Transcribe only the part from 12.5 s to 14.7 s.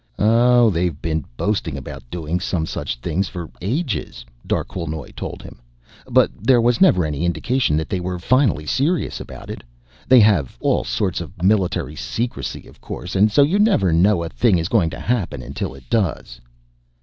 of course, and so you never know a thing is